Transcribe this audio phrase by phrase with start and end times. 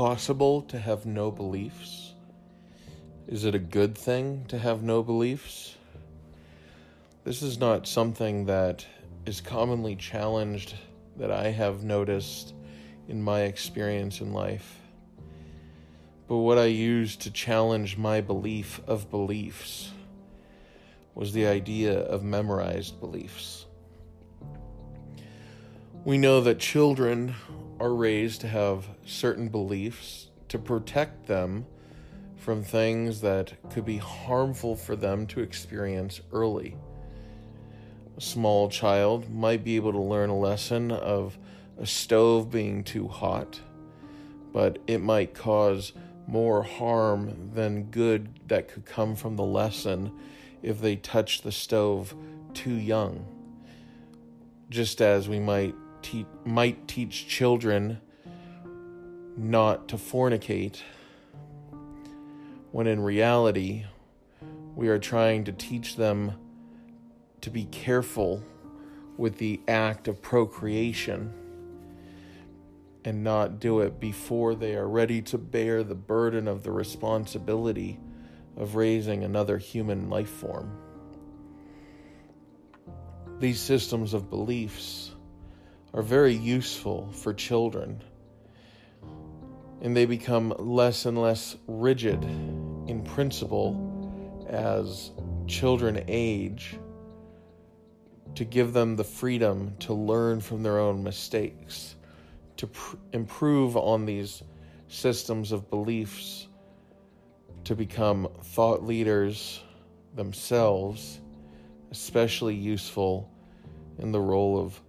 [0.00, 2.14] Possible to have no beliefs?
[3.28, 5.76] Is it a good thing to have no beliefs?
[7.24, 8.86] This is not something that
[9.26, 10.72] is commonly challenged
[11.18, 12.54] that I have noticed
[13.08, 14.78] in my experience in life.
[16.28, 19.90] But what I used to challenge my belief of beliefs
[21.14, 23.66] was the idea of memorized beliefs.
[26.06, 27.34] We know that children
[27.80, 31.66] are raised to have certain beliefs to protect them
[32.36, 36.76] from things that could be harmful for them to experience early.
[38.16, 41.38] A small child might be able to learn a lesson of
[41.78, 43.60] a stove being too hot,
[44.52, 45.92] but it might cause
[46.26, 50.12] more harm than good that could come from the lesson
[50.62, 52.14] if they touch the stove
[52.52, 53.24] too young.
[54.68, 58.00] Just as we might te- might teach children
[59.36, 60.80] not to fornicate,
[62.72, 63.84] when in reality,
[64.74, 66.32] we are trying to teach them
[67.40, 68.42] to be careful
[69.16, 71.32] with the act of procreation
[73.04, 77.98] and not do it before they are ready to bear the burden of the responsibility
[78.56, 80.70] of raising another human life form.
[83.38, 85.12] These systems of beliefs
[85.92, 88.02] are very useful for children,
[89.82, 92.22] and they become less and less rigid
[92.86, 93.86] in principle
[94.48, 95.10] as
[95.46, 96.78] children age
[98.34, 101.96] to give them the freedom to learn from their own mistakes,
[102.56, 104.42] to pr- improve on these
[104.88, 106.46] systems of beliefs,
[107.64, 109.62] to become thought leaders
[110.14, 111.20] themselves,
[111.90, 113.30] especially useful
[113.98, 114.80] in the role of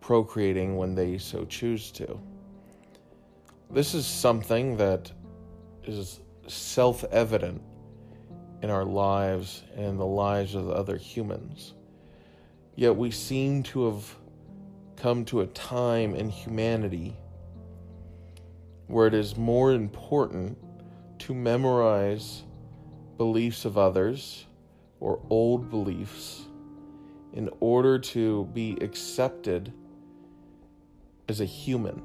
[0.00, 2.18] procreating when they so choose to.
[3.70, 5.12] This is something that
[5.84, 7.62] is self evident
[8.62, 11.74] in our lives and in the lives of other humans.
[12.74, 14.16] Yet we seem to have
[14.96, 17.16] come to a time in humanity
[18.86, 20.58] where it is more important
[21.20, 22.42] to memorize
[23.16, 24.46] beliefs of others
[24.98, 26.46] or old beliefs
[27.32, 29.72] in order to be accepted
[31.30, 32.02] as a human.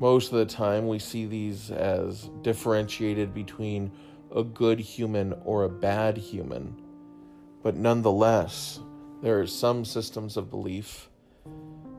[0.00, 3.90] Most of the time, we see these as differentiated between
[4.34, 6.80] a good human or a bad human.
[7.64, 8.78] But nonetheless,
[9.22, 11.10] there are some systems of belief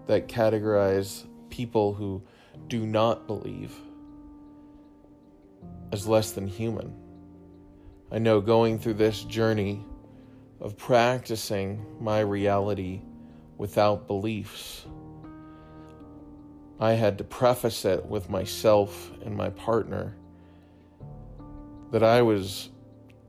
[0.07, 2.23] that categorize people who
[2.67, 3.75] do not believe
[5.91, 6.95] as less than human.
[8.13, 9.85] I know going through this journey
[10.61, 13.01] of practicing my reality
[13.59, 14.87] without beliefs,
[16.79, 20.15] I had to preface it with myself and my partner
[21.91, 22.69] that I was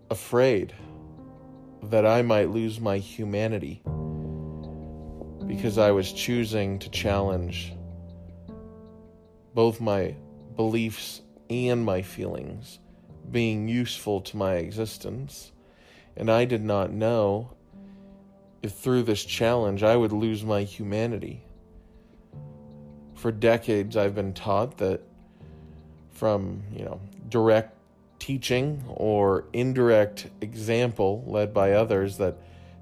[0.09, 0.73] afraid
[1.83, 3.83] that I might lose my humanity
[5.47, 7.75] because I was choosing to challenge
[9.53, 10.15] both my
[10.55, 12.79] beliefs and my feelings
[13.33, 15.51] being useful to my existence.
[16.17, 17.57] And I did not know
[18.63, 21.43] if through this challenge I would lose my humanity.
[23.15, 25.03] For decades, I've been taught that
[26.11, 27.77] from, you know, direct
[28.19, 32.37] teaching or indirect example led by others that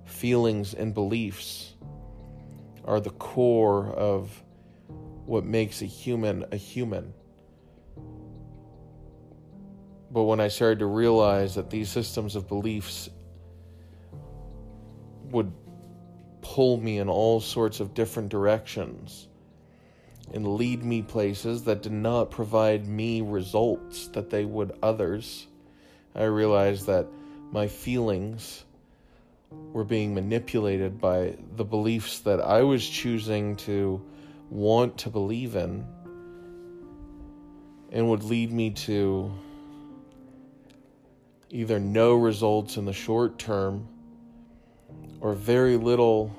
[0.04, 1.74] feelings and beliefs
[2.84, 4.42] are the core of
[5.26, 7.12] what makes a human a human.
[10.10, 13.10] But when I started to realize that these systems of beliefs
[15.30, 15.52] would
[16.54, 19.28] pull me in all sorts of different directions
[20.32, 25.46] and lead me places that did not provide me results that they would others,
[26.14, 27.06] I realized that
[27.52, 28.64] my feelings
[29.50, 34.02] were being manipulated by the beliefs that I was choosing to
[34.50, 35.86] want to believe in
[37.92, 39.30] and would lead me to
[41.50, 43.86] either no results in the short term
[45.20, 46.34] or very little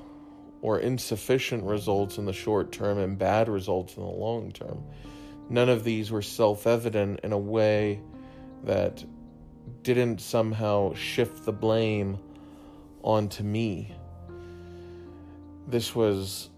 [0.62, 4.82] or insufficient results in the short term and bad results in the long term.
[5.48, 8.00] None of these were self evident in a way
[8.64, 9.04] that
[9.82, 12.18] didn't somehow shift the blame
[13.02, 13.94] onto me.
[15.66, 16.50] This was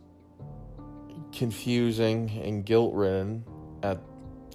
[1.32, 3.44] confusing and guilt ridden
[3.82, 3.98] at,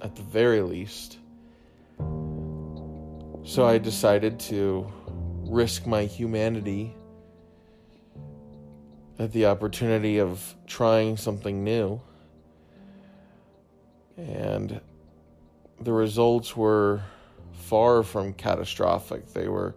[0.01, 1.19] at the very least.
[3.43, 4.91] So I decided to
[5.49, 6.96] risk my humanity
[9.19, 12.01] at the opportunity of trying something new
[14.17, 14.81] And
[15.79, 17.01] the results were
[17.53, 19.75] far from catastrophic, they were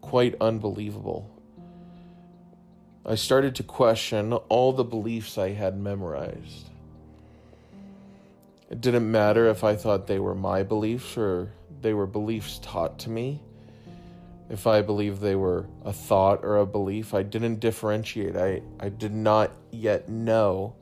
[0.00, 1.30] quite unbelievable.
[3.04, 6.70] I started to question all the beliefs I had memorized.
[8.70, 12.98] It didn't matter if I thought they were my beliefs or they were beliefs taught
[13.00, 13.42] to me.
[14.50, 18.36] If I believed they were a thought or a belief, I didn't differentiate.
[18.36, 20.74] I, I did not yet know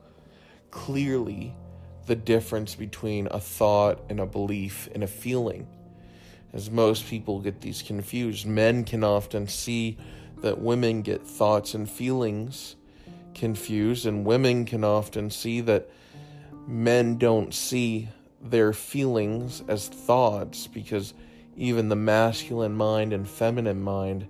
[0.69, 1.55] clearly
[2.05, 5.67] the difference between a thought and a belief and a feeling.
[6.51, 9.97] As most people get these confused, men can often see
[10.41, 12.75] that women get thoughts and feelings
[13.33, 15.89] confused, and women can often see that
[16.67, 18.09] men don't see
[18.41, 21.13] their feelings as thoughts because
[21.55, 24.27] even the masculine mind and feminine mind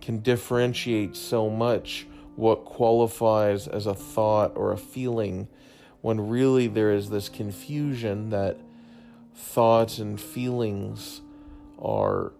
[0.00, 2.06] can differentiate so much
[2.36, 5.48] what qualifies as a thought or a feeling
[6.00, 8.56] when really there is this confusion that
[9.34, 11.20] thoughts and feelings
[11.80, 12.32] are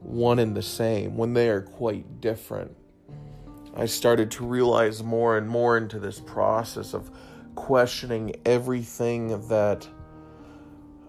[0.00, 2.76] one and the same when they are quite different.
[3.74, 7.10] I started to realize more and more into this process of
[7.54, 9.86] questioning everything that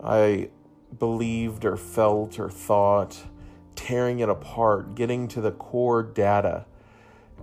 [0.03, 0.49] I
[0.99, 3.23] believed or felt or thought,
[3.75, 6.65] tearing it apart, getting to the core data,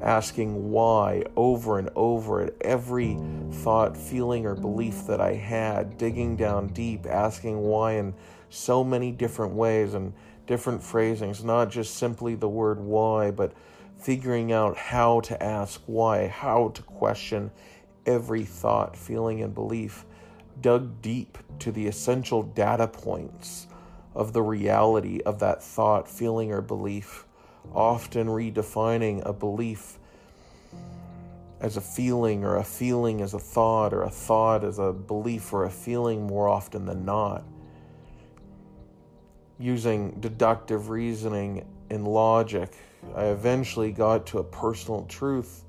[0.00, 3.19] asking why over and over at every
[3.50, 8.14] thought, feeling, or belief that I had, digging down deep, asking why in
[8.50, 10.12] so many different ways and
[10.47, 13.52] different phrasings, not just simply the word why, but
[13.99, 17.50] figuring out how to ask why, how to question
[18.05, 20.05] every thought, feeling, and belief,
[20.60, 23.66] dug deep to the essential data points
[24.14, 27.26] of the reality of that thought, feeling, or belief,
[27.74, 29.98] often redefining a belief
[31.60, 35.52] as a feeling, or a feeling as a thought, or a thought as a belief
[35.52, 37.42] or a feeling more often than not.
[39.58, 42.76] Using deductive reasoning and logic,
[43.14, 45.64] I eventually got to a personal truth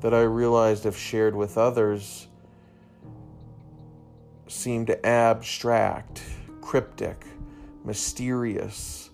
[0.00, 2.27] that I realized, if shared with others,
[4.48, 6.22] seemed abstract,
[6.60, 7.24] cryptic,
[7.84, 9.10] mysterious.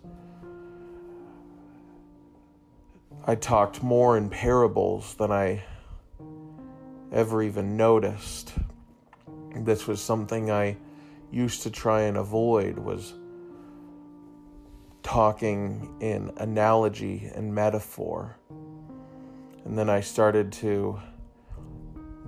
[3.27, 5.63] I talked more in parables than I
[7.13, 8.53] ever even noticed.
[9.57, 10.77] This was something I
[11.31, 13.15] used to try and avoid was
[15.03, 18.37] talking in analogy and metaphor.
[19.65, 21.01] And then I started to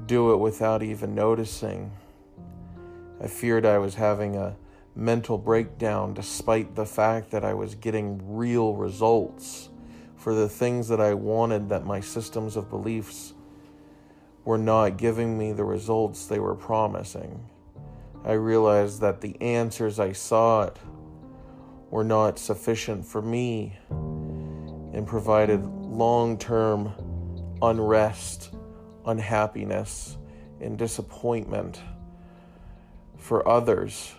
[0.07, 1.93] do it without even noticing.
[3.21, 4.57] I feared I was having a
[4.95, 9.71] mental breakdown despite the fact that I was getting real results
[10.17, 13.35] for the things that I wanted, that my systems of beliefs
[14.45, 17.49] were not giving me the results they were promising.
[18.25, 20.79] I realized that the answers I sought
[21.91, 26.93] were not sufficient for me and provided long term
[27.63, 28.53] unrest,
[29.05, 30.19] unhappiness,
[30.61, 31.81] and disappointment
[33.17, 34.15] for others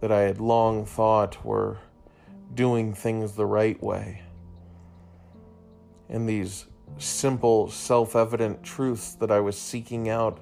[0.00, 1.78] that I had long thought were
[2.54, 4.22] doing things the right way.
[6.08, 6.66] And these
[6.98, 10.38] simple, self evident truths that I was seeking out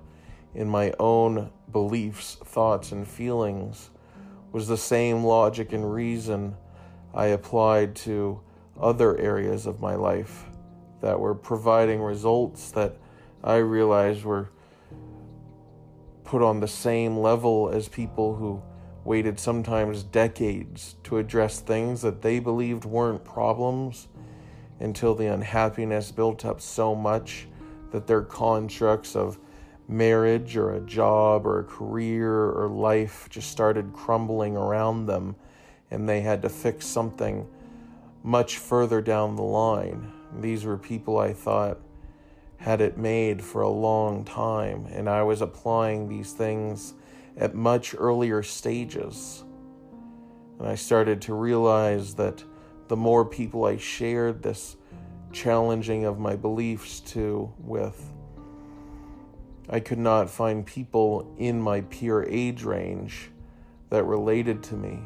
[0.55, 3.91] in my own beliefs, thoughts, and feelings
[4.53, 6.57] was the same logic and reason
[7.13, 8.41] I applied to
[8.81, 10.45] other areas of my life
[11.01, 12.97] that were providing results that
[13.43, 14.51] I realized were
[16.25, 18.63] put on the same level as people who
[19.05, 24.09] waited sometimes decades to address things that they believed weren't problems
[24.81, 27.47] until the unhappiness built up so much
[27.91, 29.39] that their constructs of
[29.87, 35.37] marriage or a job or a career or life just started crumbling around them
[35.91, 37.47] and they had to fix something
[38.23, 40.11] much further down the line.
[40.41, 41.79] These were people I thought
[42.57, 46.95] had it made for a long time, and I was applying these things
[47.37, 49.45] at much earlier stages.
[50.59, 52.45] And I started to realize that
[52.89, 54.77] the more people I shared this
[55.33, 58.13] challenging of my beliefs to with,
[59.69, 63.31] I could not find people in my peer age range
[63.91, 65.01] that related to me.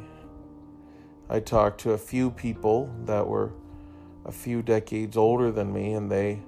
[1.30, 3.52] I talked to a few people that were
[4.24, 6.42] a few decades older than me, and they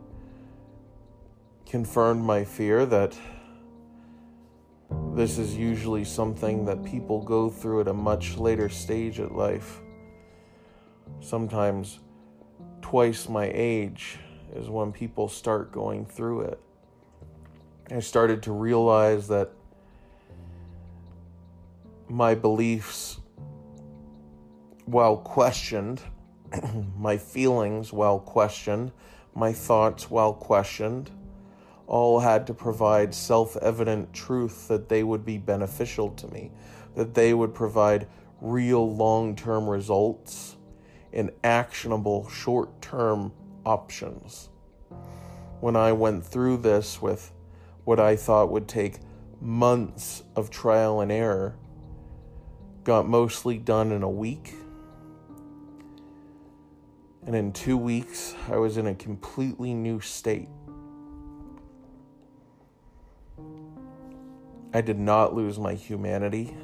[1.71, 3.17] confirmed my fear that
[5.15, 9.79] this is usually something that people go through at a much later stage at life.
[11.21, 12.01] Sometimes
[12.83, 14.19] twice my age
[14.53, 16.61] is when people start going through it.
[17.89, 19.51] I started to realize that
[22.09, 23.21] my beliefs,
[24.87, 26.03] while questioned,
[26.99, 28.91] my feelings, while questioned,
[29.37, 31.13] my thoughts, while questioned,
[31.91, 36.53] all had to provide self evident truth that they would be beneficial to me,
[36.95, 38.07] that they would provide
[38.41, 40.57] real long term results
[41.13, 43.33] and actionable short term
[43.67, 44.51] options.
[45.61, 47.33] When I went through this with
[47.85, 49.01] what I thought would take
[49.41, 51.57] months of trial and error,
[52.85, 54.55] got mostly done in a week.
[57.27, 60.49] And in two weeks, I was in a completely new state.
[64.73, 66.57] I did not lose my humanity.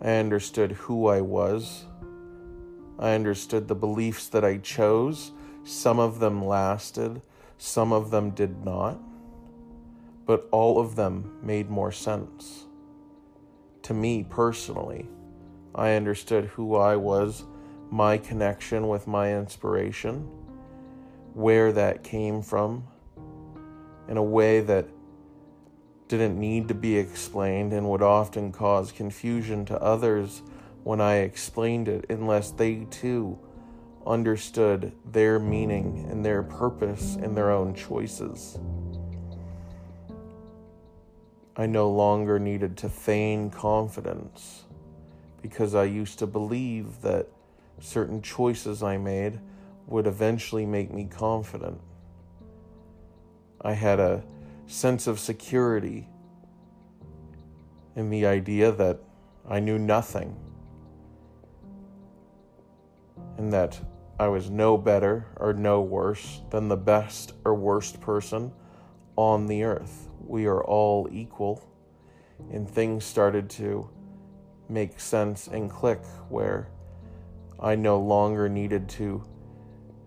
[0.00, 1.84] I understood who I was.
[2.98, 5.32] I understood the beliefs that I chose.
[5.62, 7.20] Some of them lasted,
[7.58, 8.98] some of them did not.
[10.24, 12.64] But all of them made more sense.
[13.82, 15.06] To me personally,
[15.74, 17.44] I understood who I was,
[17.90, 20.28] my connection with my inspiration,
[21.34, 22.84] where that came from,
[24.08, 24.88] in a way that
[26.10, 30.42] didn't need to be explained and would often cause confusion to others
[30.82, 33.38] when I explained it, unless they too
[34.04, 38.58] understood their meaning and their purpose in their own choices.
[41.56, 44.64] I no longer needed to feign confidence
[45.40, 47.28] because I used to believe that
[47.78, 49.38] certain choices I made
[49.86, 51.80] would eventually make me confident.
[53.60, 54.24] I had a
[54.70, 56.08] sense of security
[57.96, 59.00] in the idea that
[59.48, 60.36] I knew nothing.
[63.36, 63.80] And that
[64.18, 68.52] I was no better or no worse than the best or worst person
[69.16, 70.08] on the earth.
[70.24, 71.66] We are all equal,
[72.52, 73.90] and things started to
[74.68, 76.68] make sense and click where
[77.58, 79.24] I no longer needed to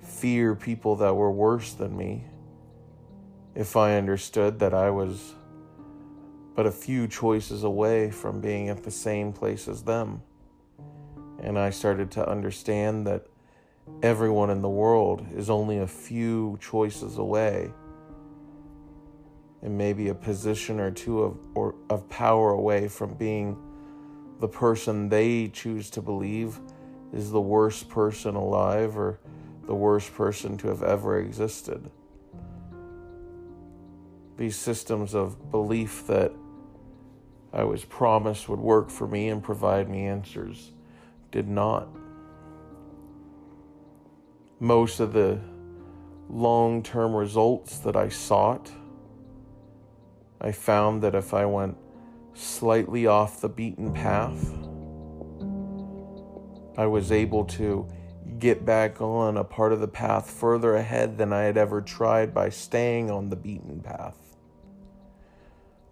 [0.02, 2.26] fear people that were worse than me
[3.56, 5.36] if I understood that I was
[6.56, 10.22] but a few choices away from being at the same place as them.
[11.42, 13.26] And I started to understand that
[14.02, 17.72] everyone in the world is only a few choices away
[19.62, 23.58] and maybe a position or two of, or, of power away from being
[24.40, 26.60] the person they choose to believe
[27.14, 29.20] is the worst person alive or
[29.66, 31.90] the worst person to have ever existed
[34.38, 36.32] these systems of belief that
[37.52, 40.72] I was promised would work for me and provide me answers
[41.32, 41.88] did not.
[44.60, 45.40] Most of the
[46.30, 48.72] long term results that I sought,
[50.40, 51.78] I found that if I went
[52.34, 54.54] slightly off the beaten path,
[56.78, 57.88] I was able to
[58.40, 62.34] get back on a part of the path further ahead than I had ever tried
[62.34, 64.38] by staying on the beaten path.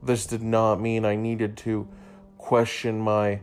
[0.03, 1.87] This did not mean I needed to
[2.37, 3.41] question my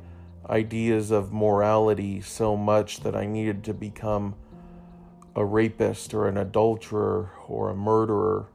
[0.49, 4.35] ideas of morality so much that I needed to become
[5.37, 8.47] a rapist or an adulterer or a murderer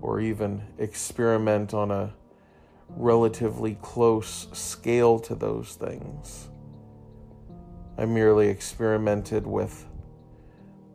[0.00, 2.14] or even experiment on a
[2.88, 6.48] relatively close scale to those things.
[7.98, 9.86] I merely experimented with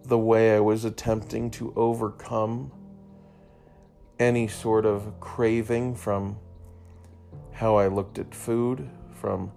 [0.05, 2.72] the way I was attempting to overcome
[4.20, 6.38] any sort of craving from
[7.51, 9.51] how I looked at food, from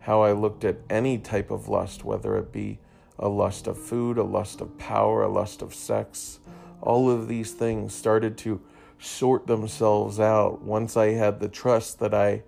[0.00, 2.78] how I looked at any type of lust, whether it be
[3.18, 6.40] a lust of food, a lust of power, a lust of sex.
[6.82, 8.60] All of these things started to
[8.98, 12.42] sort themselves out once I had the trust that I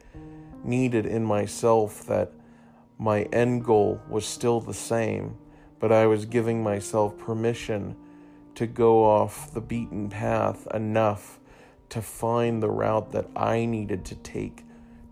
[0.63, 2.33] needed in myself that
[2.99, 5.37] my end goal was still the same,
[5.81, 7.97] but I was giving myself permission
[8.55, 11.41] to go off the beaten path enough
[11.91, 14.65] to find the route that I needed to take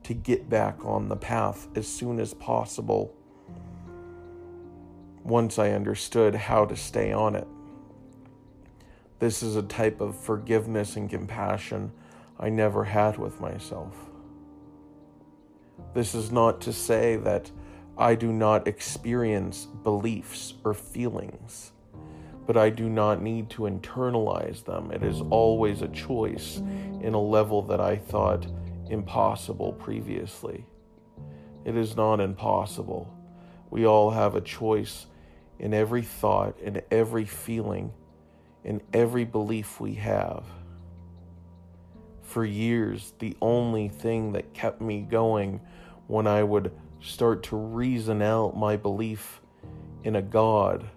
[0.04, 3.14] to get back on the path as soon as possible
[5.24, 7.46] once I understood how to stay on it.
[9.18, 11.92] This is a type of forgiveness and compassion
[12.40, 13.94] I never had with myself.
[15.94, 17.50] This is not to say that
[17.96, 21.72] I do not experience beliefs or feelings
[22.46, 24.90] but I do not need to internalize them.
[24.90, 26.58] It is always a choice
[27.00, 28.46] in a level that I thought
[28.90, 30.66] impossible previously.
[31.64, 33.12] It is not impossible.
[33.70, 35.06] We all have a choice
[35.58, 37.92] in every thought, in every feeling,
[38.64, 40.44] in every belief we have.
[42.22, 45.60] For years, the only thing that kept me going
[46.08, 46.72] when I would
[47.02, 49.40] start to reason out my belief
[50.04, 50.88] in a God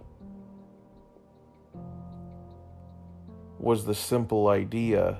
[3.58, 5.18] was the simple idea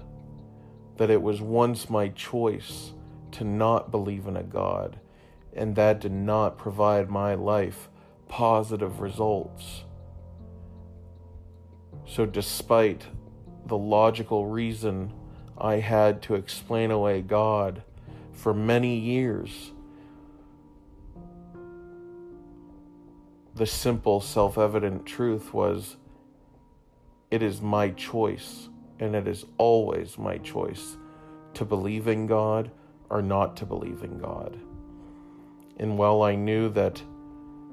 [0.98, 2.94] that it was once my choice
[3.32, 5.00] to not believe in a God,
[5.54, 7.90] and that did not provide my life
[8.28, 9.84] positive results.
[12.06, 13.08] So, despite
[13.66, 15.12] the logical reason
[15.58, 17.82] I had to explain away God
[18.32, 19.72] for many years,
[23.56, 25.96] the simple, self evident truth was
[27.32, 28.70] it is my choice,
[29.00, 30.98] and it is always my choice
[31.54, 32.70] to believe in God
[33.10, 34.58] or not to believe in God.
[35.78, 37.02] And while I knew that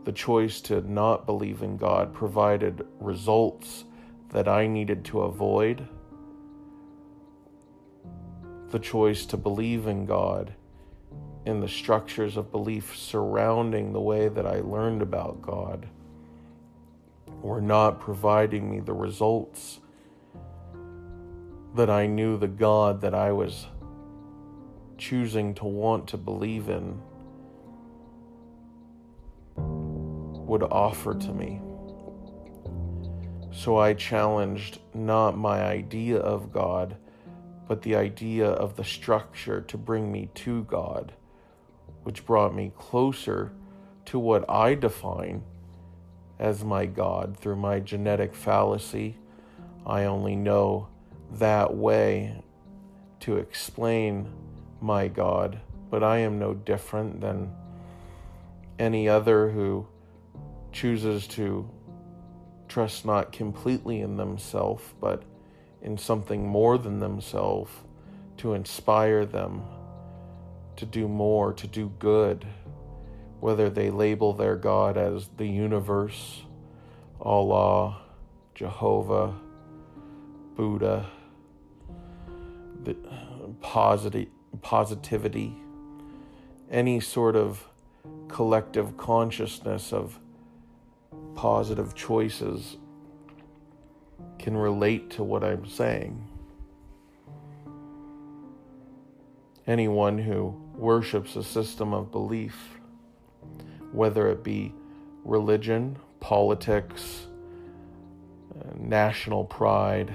[0.05, 3.85] the choice to not believe in God provided results
[4.31, 5.87] that I needed to avoid,
[8.71, 10.55] the choice to believe in God
[11.45, 15.89] in the structures of belief surrounding the way that I learned about God
[17.41, 19.81] were not providing me the results
[21.75, 23.67] that I knew the God that I was
[24.99, 27.01] choosing to want to believe in
[29.57, 31.61] would offer to me.
[33.51, 36.97] So I challenged not my idea of God,
[37.67, 41.13] but the idea of the structure to bring me to God,
[42.03, 43.53] which brought me closer
[44.07, 45.43] to what I define
[46.39, 49.17] as my God through my genetic fallacy.
[49.87, 50.89] I only know
[51.33, 52.43] that way
[53.21, 54.29] to explain
[54.81, 57.55] my God, but I am no different than
[58.79, 59.87] any other who
[60.73, 61.69] chooses to
[62.69, 65.23] trust not completely in themselves, but
[65.83, 67.71] in something more than themselves
[68.39, 69.63] to inspire them
[70.77, 72.47] to do more, to do good
[73.43, 76.43] whether they label their God as the universe,
[77.21, 78.01] Allah,
[78.55, 79.35] Jehovah,
[80.55, 81.11] Buddha,
[82.85, 82.97] the
[83.61, 84.29] positive,
[84.61, 85.57] positivity,
[86.71, 87.67] any sort of
[88.29, 90.21] collective consciousness of
[91.35, 92.77] positive choices
[94.39, 96.29] can relate to what I'm saying.
[99.67, 102.57] Anyone who worships a system of belief
[103.93, 104.73] whether it be
[105.25, 107.27] religion, politics,
[108.59, 110.13] uh, national pride,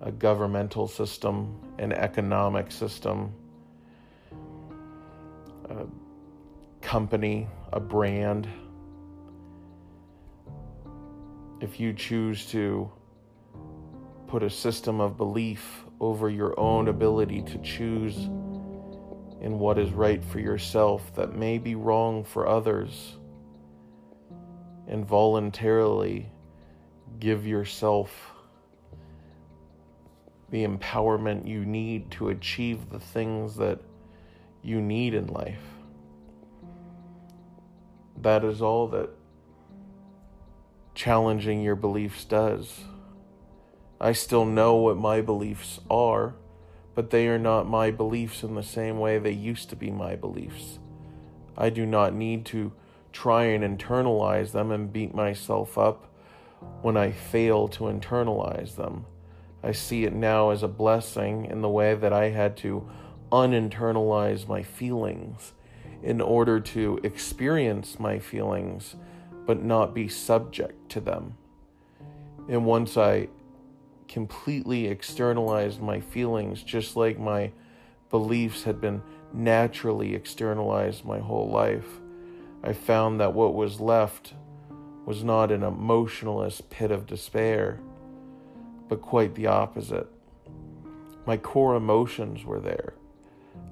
[0.00, 3.32] a governmental system, an economic system,
[5.68, 5.86] a
[6.80, 8.48] company, a brand.
[11.60, 12.90] If you choose to
[14.26, 18.16] put a system of belief over your own ability to choose
[19.40, 23.16] in what is right for yourself that may be wrong for others,
[24.88, 26.30] and voluntarily
[27.18, 28.32] give yourself
[30.50, 33.78] the empowerment you need to achieve the things that
[34.62, 35.62] you need in life.
[38.20, 39.10] That is all that
[40.94, 42.80] challenging your beliefs does.
[44.00, 46.34] I still know what my beliefs are
[46.94, 50.16] but they are not my beliefs in the same way they used to be my
[50.16, 50.78] beliefs.
[51.56, 52.72] I do not need to
[53.12, 56.12] try and internalize them and beat myself up
[56.82, 59.06] when I fail to internalize them.
[59.62, 62.88] I see it now as a blessing in the way that I had to
[63.30, 65.52] uninternalize my feelings
[66.02, 68.96] in order to experience my feelings
[69.46, 71.36] but not be subject to them.
[72.48, 73.28] And once I
[74.10, 77.52] completely externalized my feelings, just like my
[78.10, 79.00] beliefs had been
[79.32, 81.86] naturally externalized my whole life.
[82.64, 84.34] I found that what was left
[85.06, 87.78] was not an emotionless pit of despair,
[88.88, 90.08] but quite the opposite.
[91.24, 92.94] My core emotions were there.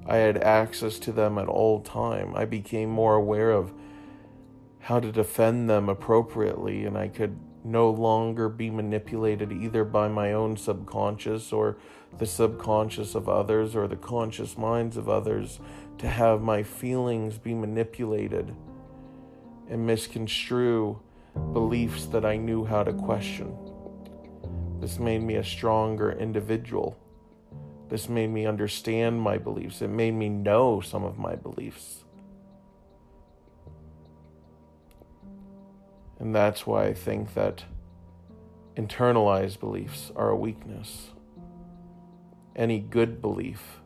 [0.06, 2.36] I had access to them at all time.
[2.36, 3.72] I became more aware of
[4.78, 7.36] how to defend them appropriately, and I could
[7.68, 11.76] no longer be manipulated either by my own subconscious or
[12.18, 15.60] the subconscious of others or the conscious minds of others
[15.98, 18.54] to have my feelings be manipulated
[19.68, 20.98] and misconstrue
[21.52, 23.56] beliefs that I knew how to question.
[24.80, 26.96] This made me a stronger individual.
[27.88, 29.82] This made me understand my beliefs.
[29.82, 32.04] It made me know some of my beliefs.
[36.18, 37.64] And that's why I think that
[38.76, 41.10] internalized beliefs are a weakness.
[42.56, 43.80] Any good belief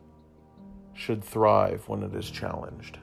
[0.94, 2.98] should thrive when it is challenged.